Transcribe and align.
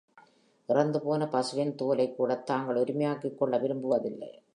இறந்துபோன 0.69 1.29
பசுவின் 1.29 1.75
தோலைக்கூடத் 1.75 2.43
தாங்கள் 2.43 2.75
உரிமையாக்கிக் 2.75 3.35
கொள்ள 3.35 3.57
விரும்புவதில்லை. 3.57 4.43